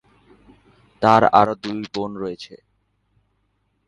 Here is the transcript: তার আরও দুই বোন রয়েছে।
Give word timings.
তার 1.01 1.23
আরও 1.39 1.53
দুই 1.63 1.79
বোন 1.93 2.11
রয়েছে। 2.17 2.53